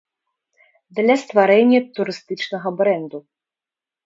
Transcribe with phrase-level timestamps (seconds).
[0.99, 3.23] Для стварэння турыстычнага брэнду.